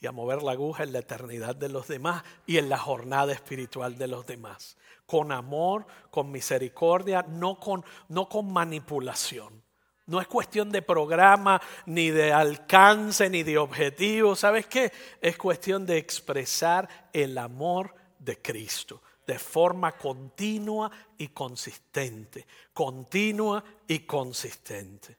[0.00, 3.32] y a mover la aguja en la eternidad de los demás y en la jornada
[3.32, 4.76] espiritual de los demás.
[5.06, 9.62] Con amor, con misericordia, no con, no con manipulación.
[10.06, 14.36] No es cuestión de programa, ni de alcance, ni de objetivo.
[14.36, 14.92] ¿Sabes qué?
[15.20, 22.46] Es cuestión de expresar el amor de Cristo de forma continua y consistente.
[22.72, 25.16] Continua y consistente.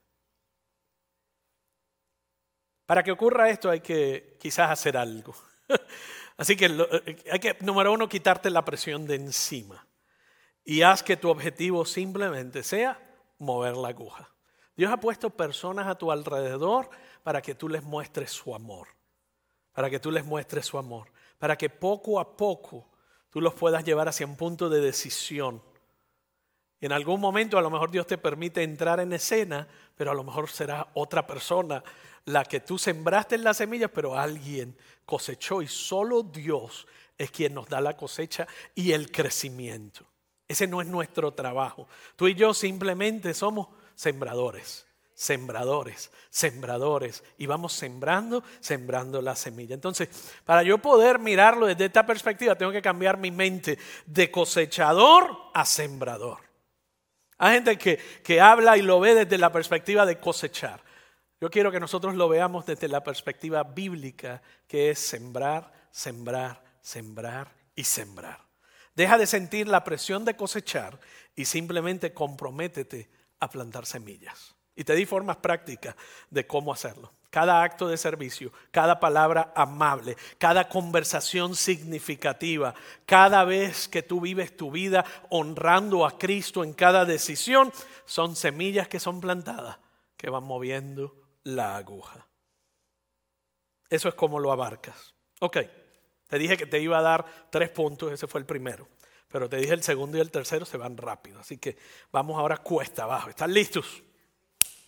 [2.88, 5.36] Para que ocurra esto hay que quizás hacer algo.
[6.38, 9.86] Así que eh, hay que, número uno, quitarte la presión de encima.
[10.64, 13.00] Y haz que tu objetivo simplemente sea
[13.40, 14.30] mover la aguja.
[14.76, 16.90] Dios ha puesto personas a tu alrededor
[17.24, 18.88] para que tú les muestres su amor.
[19.74, 21.12] Para que tú les muestres su amor.
[21.40, 22.90] Para que poco a poco
[23.30, 25.62] tú los puedas llevar hacia un punto de decisión.
[26.80, 30.24] En algún momento a lo mejor Dios te permite entrar en escena, pero a lo
[30.24, 31.84] mejor será otra persona
[32.26, 36.86] la que tú sembraste en las semillas, pero alguien cosechó y solo Dios
[37.18, 40.06] es quien nos da la cosecha y el crecimiento.
[40.48, 41.88] Ese no es nuestro trabajo.
[42.16, 47.24] Tú y yo simplemente somos sembradores, sembradores, sembradores.
[47.38, 49.74] Y vamos sembrando, sembrando la semilla.
[49.74, 50.10] Entonces,
[50.46, 55.66] para yo poder mirarlo desde esta perspectiva, tengo que cambiar mi mente de cosechador a
[55.66, 56.47] sembrador.
[57.38, 60.84] Hay gente que, que habla y lo ve desde la perspectiva de cosechar.
[61.40, 67.54] Yo quiero que nosotros lo veamos desde la perspectiva bíblica, que es sembrar, sembrar, sembrar
[67.76, 68.48] y sembrar.
[68.96, 71.00] Deja de sentir la presión de cosechar
[71.36, 74.56] y simplemente comprométete a plantar semillas.
[74.76, 75.96] Y te di formas prácticas
[76.32, 77.14] de cómo hacerlo.
[77.30, 82.74] Cada acto de servicio, cada palabra amable, cada conversación significativa,
[83.06, 87.72] cada vez que tú vives tu vida honrando a Cristo en cada decisión,
[88.06, 89.78] son semillas que son plantadas,
[90.16, 92.28] que van moviendo la aguja.
[93.90, 95.14] Eso es como lo abarcas.
[95.40, 95.58] Ok,
[96.28, 98.88] te dije que te iba a dar tres puntos, ese fue el primero.
[99.30, 101.40] Pero te dije el segundo y el tercero se van rápido.
[101.40, 101.78] Así que
[102.12, 103.30] vamos ahora cuesta abajo.
[103.30, 104.04] ¿Están listos?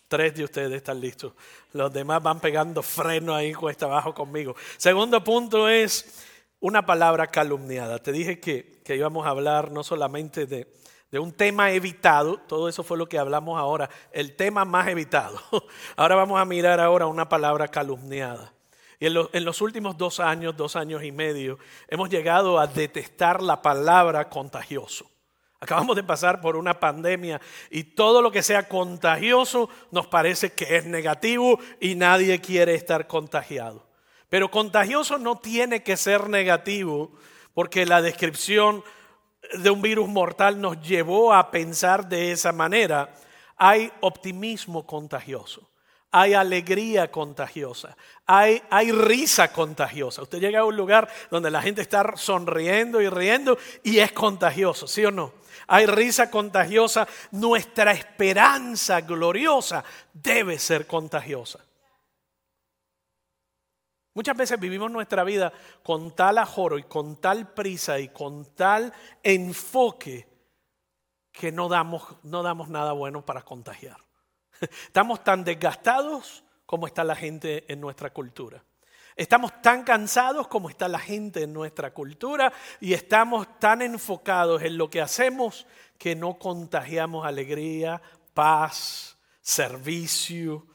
[0.10, 1.34] Tres de ustedes están listos.
[1.72, 4.56] Los demás van pegando freno ahí cuesta abajo conmigo.
[4.76, 6.26] Segundo punto es
[6.60, 8.00] una palabra calumniada.
[8.00, 10.68] Te dije que, que íbamos a hablar no solamente de,
[11.12, 15.40] de un tema evitado, todo eso fue lo que hablamos ahora, el tema más evitado.
[15.96, 18.52] Ahora vamos a mirar ahora una palabra calumniada.
[19.00, 23.44] Y en, en, los últimos dos años, dos años y medio, hemos llegado a detestar
[23.44, 25.10] la palabra contagioso.
[25.62, 30.78] Acabamos de pasar por una pandemia y todo lo que sea contagioso nos parece que
[30.78, 33.86] es negativo y nadie quiere estar contagiado.
[34.30, 37.12] Pero contagioso no tiene que ser negativo
[37.54, 38.84] porque la descripción
[39.54, 43.14] de un virus mortal nos llevó a pensar de esa manera,
[43.58, 45.70] hay optimismo contagioso,
[46.12, 50.22] hay alegría contagiosa, hay, risa contagiosa.
[50.22, 54.88] Usted llega a un lugar donde la gente está sonriendo y riendo y es contagioso,
[54.88, 55.34] ¿sí o no?
[55.72, 61.60] Hay risa contagiosa, nuestra esperanza gloriosa debe ser contagiosa.
[64.16, 65.54] Muchas veces vivimos nuestra vida
[65.84, 70.28] con tal ajoro y con tal prisa y con tal enfoque
[71.32, 73.98] que no damos, no damos nada bueno para contagiar.
[74.60, 78.64] Estamos tan desgastados como está la gente en nuestra cultura.
[79.20, 84.78] Estamos tan cansados como está la gente en nuestra cultura y estamos tan enfocados en
[84.78, 88.02] lo que hacemos que no contagiamos alegría,
[88.34, 90.68] paz, servicio.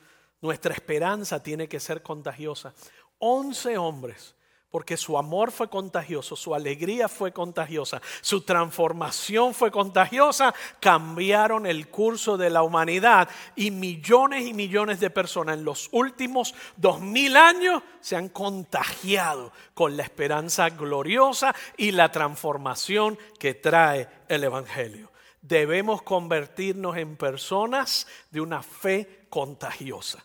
[0.42, 2.74] Nuestra esperanza tiene que ser contagiosa.
[3.16, 4.34] Once hombres,
[4.74, 11.86] porque su amor fue contagioso, su alegría fue contagiosa, su transformación fue contagiosa, cambiaron el
[11.86, 17.36] curso de la humanidad y millones y millones de personas en los últimos dos mil
[17.36, 25.12] años se han contagiado con la esperanza gloriosa y la transformación que trae el Evangelio.
[25.40, 30.24] Debemos convertirnos en personas de una fe contagiosa.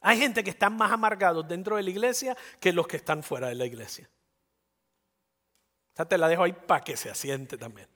[0.00, 3.48] Hay gente que están más amargados dentro de la iglesia que los que están fuera
[3.48, 4.08] de la iglesia.
[5.96, 7.88] Ya te la dejo ahí para que se asiente también.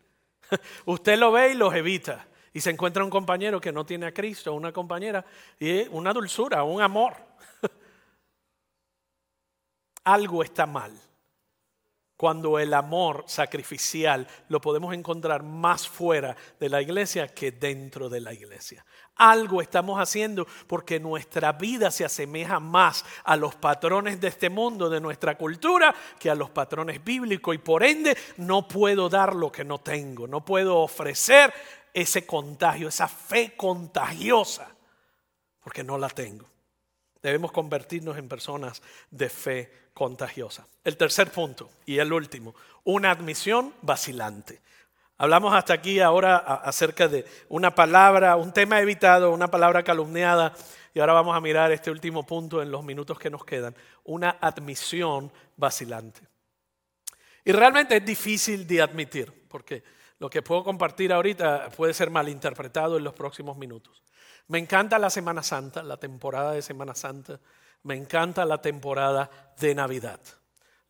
[0.87, 2.27] Usted lo ve y los evita.
[2.53, 5.25] Y se encuentra un compañero que no tiene a Cristo, una compañera,
[5.59, 7.15] y una dulzura, un amor.
[10.05, 10.93] Algo está mal
[12.23, 18.21] cuando el amor sacrificial lo podemos encontrar más fuera de la iglesia que dentro de
[18.21, 18.87] la iglesia.
[19.17, 24.89] Algo estamos haciendo porque nuestra vida se asemeja más a los patrones de este mundo,
[24.89, 29.51] de nuestra cultura, que a los patrones bíblicos y por ende no puedo dar lo
[29.51, 31.53] que no tengo, no puedo ofrecer
[31.93, 34.73] ese contagio, esa fe contagiosa,
[35.61, 36.52] porque no la tengo.
[37.23, 40.67] Debemos convertirnos en personas de fe contagiosa.
[40.85, 42.55] El tercer punto y el último,
[42.85, 44.61] una admisión vacilante.
[45.19, 50.53] Hablamos hasta aquí ahora acerca de una palabra, un tema evitado, una palabra calumniada,
[50.95, 54.39] y ahora vamos a mirar este último punto en los minutos que nos quedan, una
[54.41, 56.21] admisión vacilante.
[57.45, 59.83] Y realmente es difícil de admitir, porque
[60.19, 64.03] lo que puedo compartir ahorita puede ser malinterpretado en los próximos minutos.
[64.49, 67.41] Me encanta la Semana Santa, la temporada de Semana Santa.
[67.85, 70.21] Me encanta la temporada de Navidad.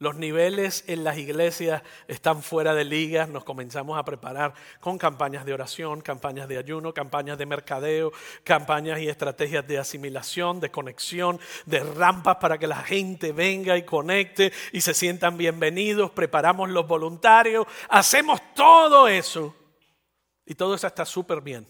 [0.02, 5.44] Los niveles en las iglesias están fuera de ligas, nos comenzamos a preparar con campañas
[5.44, 8.10] de oración, campañas de ayuno, campañas de mercadeo,
[8.42, 13.84] campañas y estrategias de asimilación, de conexión, de rampas para que la gente venga y
[13.84, 19.54] conecte y se sientan bienvenidos, preparamos los voluntarios, hacemos todo eso.
[20.44, 21.64] Y todo eso está súper bien.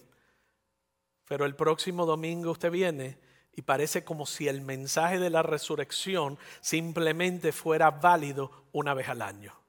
[1.33, 3.17] Pero el próximo domingo usted viene
[3.55, 9.23] y parece como si el mensaje de la resurrección simplemente fuera válido una vez al
[9.23, 9.59] año.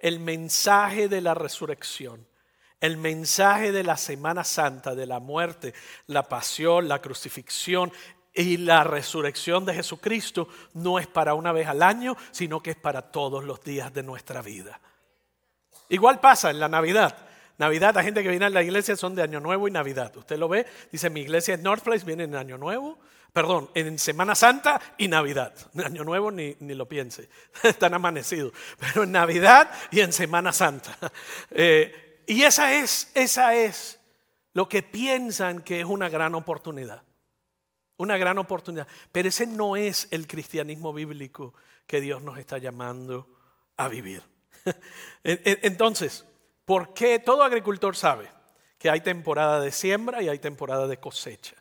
[0.00, 2.26] El mensaje de la resurrección,
[2.80, 5.74] el mensaje de la Semana Santa, de la muerte,
[6.08, 7.92] la pasión, la crucifixión
[8.34, 12.76] y la resurrección de Jesucristo no es para una vez al año, sino que es
[12.76, 14.80] para todos los días de nuestra vida.
[15.88, 17.16] Igual pasa en la Navidad.
[17.58, 20.14] Navidad, la gente que viene a la iglesia son de Año Nuevo y Navidad.
[20.16, 22.98] Usted lo ve, dice mi iglesia es North Place, viene en Año Nuevo,
[23.32, 25.54] perdón, en Semana Santa y Navidad.
[25.84, 27.30] Año Nuevo ni, ni lo piense,
[27.62, 30.96] están amanecidos, pero en Navidad y en Semana Santa.
[31.50, 34.00] Eh, y esa es, esa es
[34.52, 37.02] lo que piensan que es una gran oportunidad.
[37.98, 38.86] Una gran oportunidad.
[39.12, 41.54] Pero ese no es el cristianismo bíblico
[41.86, 43.28] que Dios nos está llamando
[43.76, 44.22] a vivir.
[45.22, 46.26] Entonces,
[46.66, 48.28] ¿Por qué todo agricultor sabe
[48.76, 51.54] que hay temporada de siembra y hay temporada de cosecha?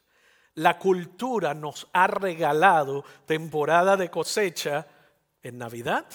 [0.55, 4.87] La cultura nos ha regalado temporada de cosecha
[5.43, 6.05] en Navidad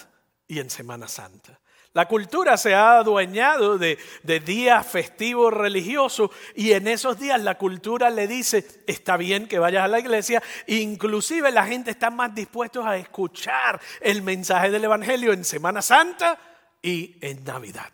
[0.49, 1.61] y en Semana Santa.
[1.93, 7.59] La cultura se ha adueñado de, de, días festivos religiosos y en esos días la
[7.59, 12.35] cultura le dice, está bien que vayas a la iglesia, inclusive la gente está más
[12.35, 16.39] dispuesta a escuchar el mensaje del Evangelio en Semana Santa
[16.83, 17.91] y en Navidad.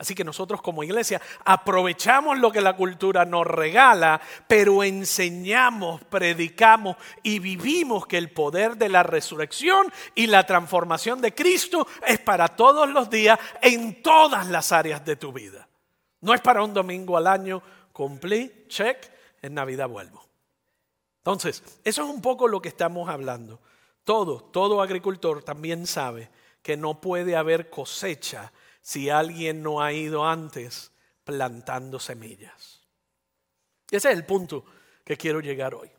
[0.00, 6.96] Así que nosotros como iglesia aprovechamos lo que la cultura nos regala, pero enseñamos, predicamos
[7.22, 12.48] y vivimos que el poder de la resurrección y la transformación de Cristo es para
[12.48, 15.68] todos los días en todas las áreas de tu vida.
[16.22, 19.06] No es para un domingo al año, cumplí, check,
[19.42, 20.24] en Navidad vuelvo.
[21.18, 23.60] Entonces, eso es un poco lo que estamos hablando.
[24.04, 26.30] Todo, todo agricultor también sabe
[26.62, 30.92] que no puede haber cosecha si alguien no ha ido antes
[31.24, 32.80] plantando semillas.
[33.90, 34.64] Ese es el punto
[35.04, 35.90] que quiero llegar hoy.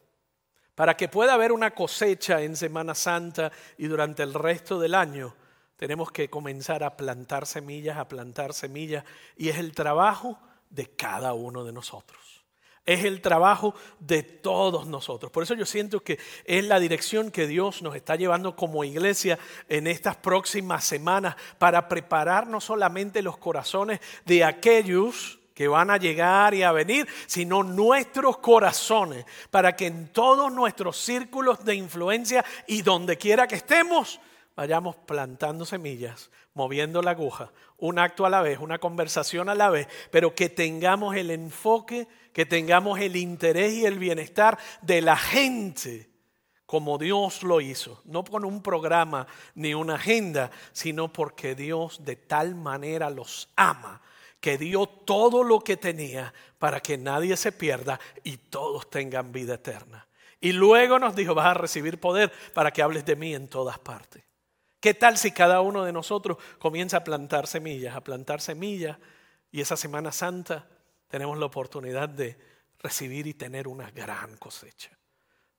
[0.75, 5.35] Para que pueda haber una cosecha en Semana Santa y durante el resto del año,
[5.75, 9.03] tenemos que comenzar a plantar semillas, a plantar semillas,
[9.35, 12.40] y es el trabajo de cada uno de nosotros.
[12.85, 15.31] Es el trabajo de todos nosotros.
[15.31, 19.37] Por eso yo siento que es la dirección que Dios nos está llevando como iglesia
[19.69, 25.97] en estas próximas semanas para preparar no solamente los corazones de aquellos que van a
[25.97, 32.43] llegar y a venir, sino nuestros corazones, para que en todos nuestros círculos de influencia
[32.65, 34.19] y donde quiera que estemos,
[34.55, 39.69] vayamos plantando semillas, moviendo la aguja, un acto a la vez, una conversación a la
[39.69, 45.17] vez, pero que tengamos el enfoque que tengamos el interés y el bienestar de la
[45.17, 46.09] gente
[46.65, 52.15] como Dios lo hizo, no con un programa ni una agenda, sino porque Dios de
[52.15, 54.01] tal manera los ama
[54.39, 59.55] que dio todo lo que tenía para que nadie se pierda y todos tengan vida
[59.55, 60.07] eterna.
[60.39, 63.77] Y luego nos dijo, vas a recibir poder para que hables de mí en todas
[63.77, 64.23] partes.
[64.81, 68.97] ¿Qué tal si cada uno de nosotros comienza a plantar semillas, a plantar semillas
[69.51, 70.67] y esa Semana Santa
[71.07, 72.37] tenemos la oportunidad de
[72.79, 74.89] recibir y tener una gran cosecha.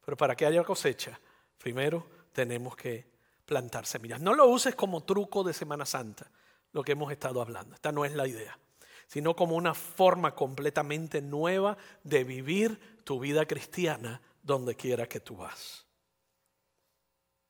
[0.04, 1.20] Pero para que haya cosecha,
[1.58, 3.06] primero tenemos que
[3.44, 4.20] plantar semillas.
[4.20, 6.30] No lo uses como truco de Semana Santa,
[6.72, 7.74] lo que hemos estado hablando.
[7.74, 8.58] Esta no es la idea,
[9.06, 15.36] sino como una forma completamente nueva de vivir tu vida cristiana donde quiera que tú
[15.36, 15.86] vas.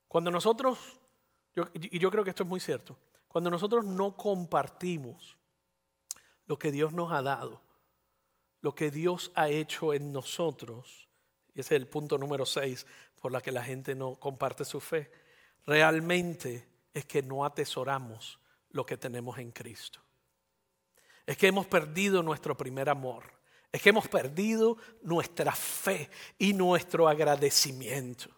[0.08, 0.78] Cuando nosotros,
[1.74, 2.96] y yo creo que esto es muy cierto,
[3.28, 5.36] Cuando nosotros no compartimos
[6.46, 7.62] lo que Dios nos ha dado,
[8.60, 11.08] lo que Dios ha hecho en nosotros,
[11.54, 12.86] y ese es el punto número seis
[13.20, 15.10] por la que la gente no comparte su fe,
[15.66, 18.38] realmente es que no atesoramos
[18.70, 20.00] lo que tenemos en Cristo.
[21.26, 23.24] Es que hemos perdido nuestro primer amor.
[23.70, 28.28] Es que hemos perdido nuestra fe y nuestro agradecimiento.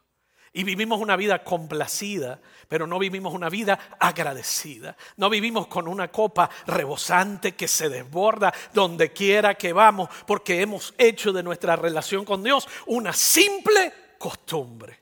[0.57, 4.97] Y vivimos una vida complacida, pero no vivimos una vida agradecida.
[5.17, 10.95] No vivimos con una copa rebosante que se desborda donde quiera que vamos, porque hemos
[10.97, 15.01] hecho de nuestra relación con Dios una simple costumbre.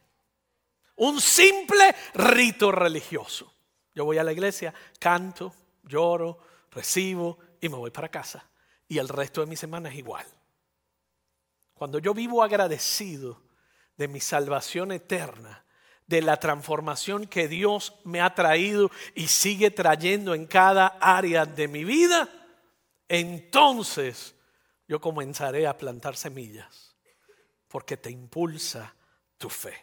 [0.97, 3.53] Un simple rito religioso.
[3.95, 6.39] Yo voy a la iglesia, canto, lloro,
[6.71, 8.43] recibo y me voy para casa.
[8.89, 10.27] Y el resto de mi semana es igual.
[11.75, 13.43] Cuando yo vivo agradecido,
[13.97, 15.65] de mi salvación eterna,
[16.07, 21.69] de la transformación que Dios me ha traído y sigue trayendo en cada área de
[21.69, 22.29] mi vida,
[23.09, 24.35] entonces
[24.89, 26.97] yo comenzaré a plantar semillas,
[27.69, 28.95] porque te impulsa
[29.39, 29.75] tu fe.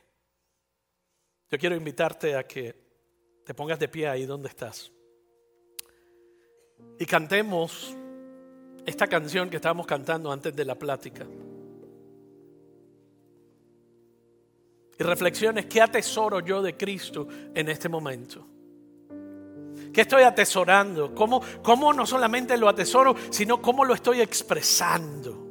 [1.49, 2.75] Yo quiero invitarte a que
[3.45, 4.91] te pongas de pie ahí donde estás
[6.97, 7.95] y cantemos
[8.85, 11.25] esta canción que estábamos cantando antes de la plática.
[14.99, 17.25] Y reflexiones, ¿qué atesoro yo de Cristo
[17.55, 18.45] en este momento?
[19.93, 21.15] ¿Qué estoy atesorando?
[21.15, 25.47] ¿Cómo, ¿Cómo no solamente lo atesoro, sino cómo lo estoy expresando?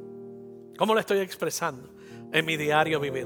[0.77, 1.97] ¿Cómo lo estoy expresando?
[2.31, 3.25] en mi diario vivir.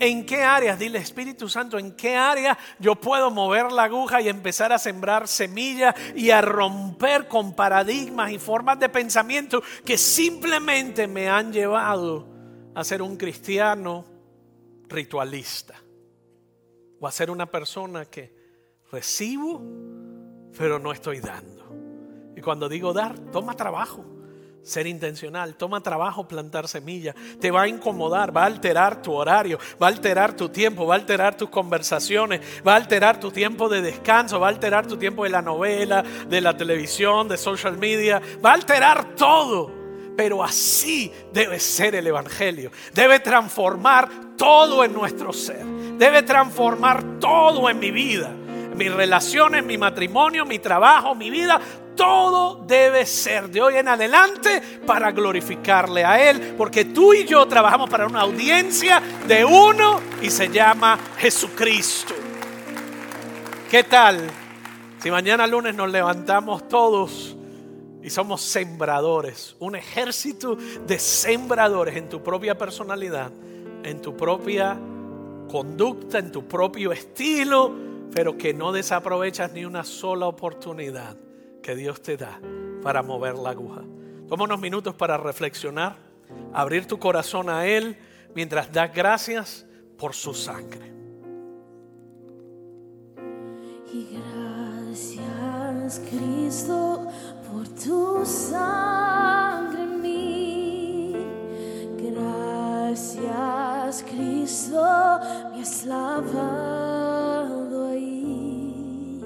[0.00, 4.28] ¿En qué áreas, dile Espíritu Santo, en qué áreas yo puedo mover la aguja y
[4.28, 11.06] empezar a sembrar semillas y a romper con paradigmas y formas de pensamiento que simplemente
[11.06, 12.26] me han llevado
[12.74, 14.04] a ser un cristiano
[14.90, 15.74] ritualista
[17.00, 18.34] o a ser una persona que
[18.92, 19.62] recibo,
[20.56, 21.60] pero no estoy dando.
[22.36, 24.04] Y cuando digo dar, toma trabajo.
[24.62, 29.58] Ser intencional, toma trabajo plantar semillas, te va a incomodar, va a alterar tu horario,
[29.82, 33.70] va a alterar tu tiempo, va a alterar tus conversaciones, va a alterar tu tiempo
[33.70, 37.78] de descanso, va a alterar tu tiempo de la novela, de la televisión, de social
[37.78, 39.72] media, va a alterar todo.
[40.14, 42.70] Pero así debe ser el Evangelio.
[42.92, 45.62] Debe transformar todo en nuestro ser.
[45.66, 48.30] Debe transformar todo en mi vida.
[48.74, 51.60] Mis relaciones, mi matrimonio, mi trabajo, mi vida.
[51.94, 56.54] Todo debe ser de hoy en adelante para glorificarle a Él.
[56.56, 62.14] Porque tú y yo trabajamos para una audiencia de uno y se llama Jesucristo.
[63.70, 64.26] ¿Qué tal?
[65.02, 67.36] Si mañana lunes nos levantamos todos
[68.02, 73.30] y somos sembradores, un ejército de sembradores en tu propia personalidad,
[73.84, 74.78] en tu propia
[75.50, 77.72] conducta, en tu propio estilo,
[78.12, 81.16] pero que no desaprovechas ni una sola oportunidad
[81.62, 82.40] que Dios te da
[82.82, 83.82] para mover la aguja.
[84.28, 85.96] Toma unos minutos para reflexionar,
[86.52, 87.96] abrir tu corazón a Él
[88.34, 89.66] mientras das gracias
[89.98, 90.90] por su sangre.
[93.92, 97.08] Y gracias, Cristo
[97.50, 101.16] por tu sangre en mí.
[101.98, 102.49] Gracias,
[104.02, 105.20] Cristo,
[105.54, 109.20] me has lavado ahí.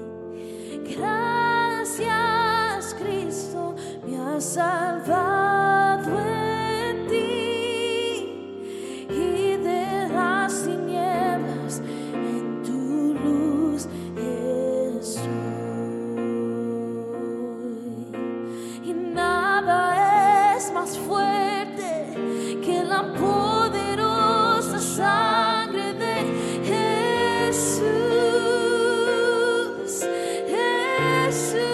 [0.95, 5.84] Gracias, Cristo, me has salvado
[31.35, 31.64] 思